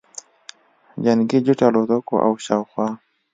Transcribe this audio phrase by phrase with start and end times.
[1.03, 2.87] جنګي جټ الوتکو او شاوخوا